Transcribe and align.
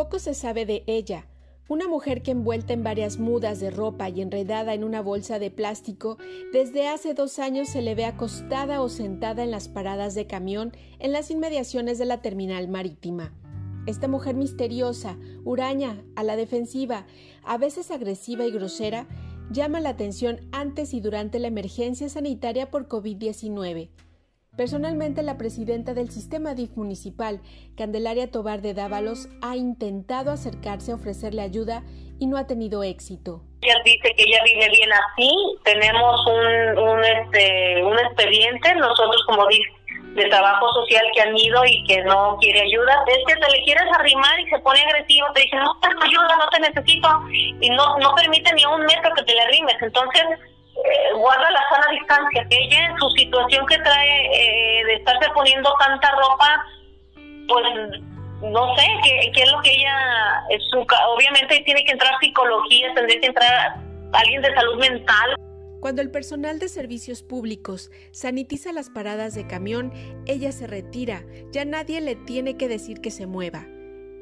poco 0.00 0.18
se 0.18 0.32
sabe 0.32 0.64
de 0.64 0.82
ella. 0.86 1.26
Una 1.68 1.86
mujer 1.86 2.22
que 2.22 2.30
envuelta 2.30 2.72
en 2.72 2.82
varias 2.82 3.18
mudas 3.18 3.60
de 3.60 3.70
ropa 3.70 4.08
y 4.08 4.22
enredada 4.22 4.72
en 4.72 4.82
una 4.82 5.02
bolsa 5.02 5.38
de 5.38 5.50
plástico, 5.50 6.16
desde 6.54 6.88
hace 6.88 7.12
dos 7.12 7.38
años 7.38 7.68
se 7.68 7.82
le 7.82 7.94
ve 7.94 8.06
acostada 8.06 8.80
o 8.80 8.88
sentada 8.88 9.44
en 9.44 9.50
las 9.50 9.68
paradas 9.68 10.14
de 10.14 10.26
camión 10.26 10.72
en 11.00 11.12
las 11.12 11.30
inmediaciones 11.30 11.98
de 11.98 12.06
la 12.06 12.22
terminal 12.22 12.66
marítima. 12.66 13.34
Esta 13.86 14.08
mujer 14.08 14.36
misteriosa, 14.36 15.18
huraña, 15.44 16.02
a 16.16 16.24
la 16.24 16.34
defensiva, 16.36 17.04
a 17.44 17.58
veces 17.58 17.90
agresiva 17.90 18.46
y 18.46 18.52
grosera, 18.52 19.06
llama 19.50 19.80
la 19.80 19.90
atención 19.90 20.48
antes 20.50 20.94
y 20.94 21.02
durante 21.02 21.38
la 21.38 21.48
emergencia 21.48 22.08
sanitaria 22.08 22.70
por 22.70 22.88
COVID-19. 22.88 23.90
Personalmente, 24.60 25.22
la 25.22 25.38
presidenta 25.38 25.94
del 25.94 26.10
sistema 26.10 26.54
DIF 26.54 26.76
municipal, 26.76 27.40
Candelaria 27.78 28.30
Tobar 28.30 28.60
de 28.60 28.74
Dávalos, 28.74 29.28
ha 29.40 29.56
intentado 29.56 30.30
acercarse 30.30 30.92
a 30.92 30.96
ofrecerle 30.96 31.40
ayuda 31.40 31.82
y 32.18 32.26
no 32.26 32.36
ha 32.36 32.46
tenido 32.46 32.82
éxito. 32.82 33.42
Ella 33.62 33.76
dice 33.84 34.12
que 34.14 34.22
ella 34.22 34.42
vive 34.44 34.68
bien 34.68 34.90
así, 34.92 35.30
tenemos 35.64 36.26
un, 36.26 36.78
un, 36.78 37.04
este, 37.04 37.82
un 37.82 37.98
expediente, 38.00 38.74
nosotros 38.74 39.24
como 39.26 39.46
DIF 39.46 39.66
de 40.16 40.28
trabajo 40.28 40.68
social 40.74 41.04
que 41.14 41.22
han 41.22 41.38
ido 41.38 41.64
y 41.64 41.82
que 41.84 42.02
no 42.02 42.36
quiere 42.38 42.60
ayuda, 42.60 43.04
es 43.06 43.18
que 43.26 43.40
te 43.40 43.50
le 43.56 43.64
quieres 43.64 43.84
arrimar 43.94 44.40
y 44.40 44.50
se 44.50 44.58
pone 44.58 44.82
agresivo, 44.82 45.26
te 45.32 45.40
dice, 45.40 45.56
no 45.56 45.78
te 45.80 45.88
ayuda, 45.88 46.36
no 46.36 46.48
te 46.50 46.60
necesito, 46.60 47.08
y 47.32 47.70
no, 47.70 47.96
no 47.98 48.14
permite 48.14 48.52
ni 48.52 48.66
un 48.66 48.80
metro 48.80 49.14
que 49.14 49.22
te 49.22 49.32
le 49.32 49.40
arrimes, 49.40 49.76
entonces 49.80 50.24
guarda 51.14 51.50
la 51.50 51.62
sana 51.68 51.92
distancia, 51.92 52.46
que 52.48 52.56
ella 52.56 52.86
en 52.86 52.98
su 52.98 53.10
situación 53.10 53.66
que 53.66 53.78
trae 53.78 54.26
eh, 54.26 54.84
de 54.84 54.94
estarse 54.94 55.30
poniendo 55.34 55.72
tanta 55.78 56.10
ropa, 56.12 56.66
pues 57.48 57.66
no 58.42 58.76
sé 58.76 58.86
qué, 59.04 59.32
qué 59.34 59.42
es 59.42 59.52
lo 59.52 59.60
que 59.60 59.70
ella, 59.70 60.44
su, 60.70 60.78
obviamente 61.14 61.62
tiene 61.64 61.84
que 61.84 61.92
entrar 61.92 62.12
psicología, 62.20 62.94
tendría 62.94 63.20
que 63.20 63.26
entrar 63.26 63.76
alguien 64.12 64.42
de 64.42 64.54
salud 64.54 64.78
mental. 64.78 65.36
Cuando 65.80 66.02
el 66.02 66.10
personal 66.10 66.58
de 66.58 66.68
servicios 66.68 67.22
públicos 67.22 67.90
sanitiza 68.12 68.72
las 68.72 68.90
paradas 68.90 69.34
de 69.34 69.46
camión, 69.46 69.92
ella 70.26 70.52
se 70.52 70.66
retira, 70.66 71.24
ya 71.52 71.64
nadie 71.64 72.00
le 72.00 72.16
tiene 72.16 72.56
que 72.56 72.68
decir 72.68 73.00
que 73.00 73.10
se 73.10 73.26
mueva. 73.26 73.66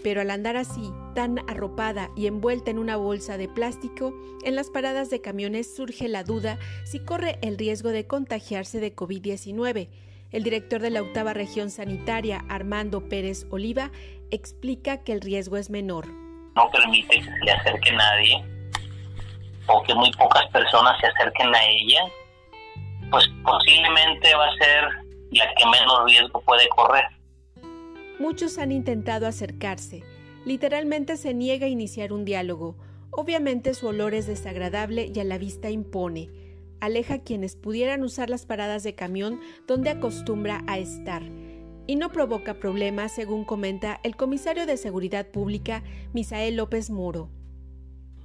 Pero 0.03 0.21
al 0.21 0.31
andar 0.31 0.57
así, 0.57 0.93
tan 1.15 1.39
arropada 1.49 2.11
y 2.17 2.27
envuelta 2.27 2.71
en 2.71 2.79
una 2.79 2.97
bolsa 2.97 3.37
de 3.37 3.49
plástico, 3.49 4.15
en 4.45 4.55
las 4.55 4.71
paradas 4.71 5.11
de 5.11 5.21
camiones 5.21 5.75
surge 5.75 6.09
la 6.09 6.23
duda 6.23 6.59
si 6.85 7.01
corre 7.01 7.39
el 7.43 7.59
riesgo 7.59 7.91
de 7.91 8.07
contagiarse 8.07 8.81
de 8.81 8.95
COVID-19. 8.95 9.89
El 10.31 10.43
director 10.43 10.81
de 10.81 10.91
la 10.91 11.03
octava 11.03 11.33
región 11.33 11.71
sanitaria, 11.71 12.45
Armando 12.49 13.09
Pérez 13.09 13.47
Oliva, 13.51 13.91
explica 14.31 15.03
que 15.03 15.13
el 15.13 15.21
riesgo 15.21 15.57
es 15.57 15.71
menor. 15.71 16.07
No 16.55 16.71
permite 16.71 17.17
que 17.17 17.25
se 17.25 17.39
le 17.45 17.53
acerque 17.53 17.93
nadie 17.93 18.45
o 19.67 19.83
que 19.83 19.95
muy 19.95 20.11
pocas 20.13 20.47
personas 20.49 20.99
se 21.01 21.07
acerquen 21.07 21.55
a 21.55 21.65
ella, 21.65 22.01
pues 23.11 23.29
posiblemente 23.45 24.35
va 24.35 24.47
a 24.47 24.57
ser 24.57 24.85
la 25.31 25.55
que 25.55 25.67
menos 25.67 26.05
riesgo 26.07 26.41
puede 26.43 26.69
correr. 26.71 27.05
Muchos 28.19 28.59
han 28.59 28.73
intentado 28.73 29.29
acercarse. 29.29 30.03
Literalmente 30.45 31.17
se 31.17 31.35
niega 31.35 31.67
a 31.67 31.69
iniciar 31.69 32.13
un 32.13 32.25
diálogo. 32.25 32.77
Obviamente 33.11 33.75
su 33.75 33.87
olor 33.87 34.13
es 34.13 34.27
desagradable 34.27 35.11
y 35.15 35.21
a 35.21 35.25
la 35.25 35.39
vista 35.39 35.71
impone. 35.71 36.29
Aleja 36.81 37.23
quienes 37.23 37.55
pudieran 37.55 38.03
usar 38.03 38.29
las 38.29 38.45
paradas 38.45 38.83
de 38.83 38.97
camión 38.97 39.41
donde 39.69 39.91
acostumbra 39.91 40.63
a 40.67 40.79
estar. 40.79 41.23
Y 41.87 41.95
no 41.95 42.11
provoca 42.11 42.55
problemas, 42.55 43.15
según 43.15 43.45
comenta 43.45 44.01
el 44.03 44.17
comisario 44.17 44.67
de 44.67 44.77
Seguridad 44.77 45.27
Pública, 45.31 45.85
Misael 46.13 46.57
López 46.57 46.91
Muro. 46.91 47.31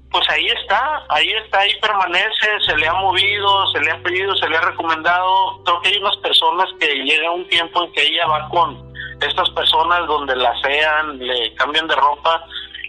Pues 0.09 0.27
ahí 0.29 0.45
está, 0.47 1.03
ahí 1.09 1.29
está, 1.43 1.59
ahí 1.59 1.71
permanece, 1.81 2.47
se 2.67 2.77
le 2.77 2.87
ha 2.87 2.93
movido, 2.93 3.71
se 3.73 3.79
le 3.79 3.91
ha 3.91 4.03
pedido, 4.03 4.35
se 4.35 4.49
le 4.49 4.57
ha 4.57 4.61
recomendado. 4.61 5.63
Creo 5.63 5.81
que 5.81 5.89
hay 5.89 5.97
unas 5.97 6.17
personas 6.17 6.67
que 6.79 6.87
llega 6.87 7.31
un 7.31 7.47
tiempo 7.47 7.83
en 7.83 7.91
que 7.93 8.01
ella 8.01 8.27
va 8.27 8.49
con 8.49 8.92
estas 9.21 9.49
personas 9.51 10.07
donde 10.07 10.35
la 10.35 10.53
sean, 10.61 11.17
le 11.17 11.53
cambian 11.55 11.87
de 11.87 11.95
ropa 11.95 12.43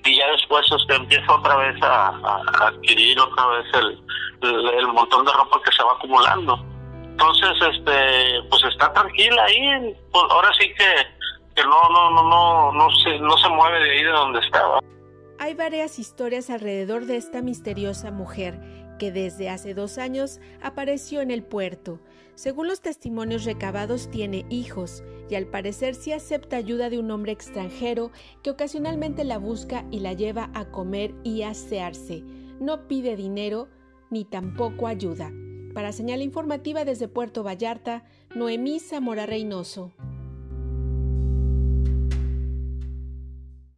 y 0.05 0.17
ya 0.17 0.31
después 0.33 0.71
usted 0.71 0.97
empieza 0.97 1.35
otra 1.35 1.57
vez 1.57 1.77
a, 1.83 2.09
adquirir 2.67 3.19
otra 3.19 3.47
vez 3.47 3.67
el, 3.75 4.79
el, 4.79 4.89
montón 4.89 5.25
de 5.25 5.33
ropa 5.33 5.61
que 5.65 5.73
se 5.73 5.83
va 5.83 5.93
acumulando. 5.93 6.59
Entonces, 7.05 7.53
este, 7.73 8.43
pues 8.51 8.65
está 8.65 8.93
tranquila 8.93 9.45
ahí, 9.45 9.97
pues 10.13 10.25
ahora 10.31 10.51
sí 10.59 10.69
que, 10.75 11.55
que 11.55 11.63
no, 11.63 11.89
no, 11.91 12.11
no, 12.11 12.23
no, 12.29 12.73
no 12.73 12.91
se, 12.97 13.19
no 13.21 13.37
se 13.39 13.49
mueve 13.49 13.81
de 13.81 13.91
ahí 13.91 14.03
de 14.03 14.11
donde 14.11 14.41
estaba. 14.41 14.81
Hay 15.39 15.55
varias 15.55 15.99
historias 15.99 16.51
alrededor 16.51 17.07
de 17.07 17.17
esta 17.17 17.43
misteriosa 17.43 18.11
mujer 18.11 18.59
que 18.99 19.13
desde 19.13 19.49
hace 19.49 19.75
dos 19.75 19.99
años 19.99 20.41
apareció 20.63 21.21
en 21.21 21.31
el 21.31 21.43
puerto. 21.43 22.01
Según 22.35 22.69
los 22.69 22.81
testimonios 22.81 23.45
recabados, 23.45 24.11
tiene 24.11 24.45
hijos 24.51 25.05
y 25.29 25.37
al 25.37 25.47
parecer 25.47 25.95
sí 25.95 26.13
acepta 26.13 26.57
ayuda 26.57 26.91
de 26.91 26.99
un 26.99 27.11
hombre 27.11 27.33
extranjero 27.33 28.11
que 28.43 28.51
ocasionalmente 28.51 29.25
la 29.25 29.39
busca 29.39 29.85
y 29.91 30.01
la 30.01 30.13
lleva 30.13 30.51
a 30.55 30.71
comer 30.71 31.15
y 31.23 31.43
asearse. 31.43 32.23
No 32.61 32.89
pide 32.89 33.17
dinero 33.17 33.69
ni 34.11 34.25
tampoco 34.25 34.87
ayuda. 34.87 35.33
Para 35.75 35.93
señal 35.93 36.23
informativa 36.23 36.85
desde 36.85 37.09
Puerto 37.09 37.43
Vallarta, 37.43 38.05
Noemí 38.35 38.79
Zamora 38.79 39.27
Reynoso. 39.27 39.93